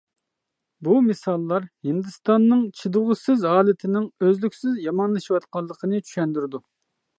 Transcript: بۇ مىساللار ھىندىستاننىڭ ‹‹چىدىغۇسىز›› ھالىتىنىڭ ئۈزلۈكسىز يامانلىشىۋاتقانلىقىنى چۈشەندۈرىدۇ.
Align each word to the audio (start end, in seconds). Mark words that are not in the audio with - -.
بۇ 0.85 0.95
مىساللار 1.07 1.67
ھىندىستاننىڭ 1.89 2.63
‹‹چىدىغۇسىز›› 2.79 3.45
ھالىتىنىڭ 3.51 4.09
ئۈزلۈكسىز 4.25 4.83
يامانلىشىۋاتقانلىقىنى 4.89 6.05
چۈشەندۈرىدۇ. 6.09 6.65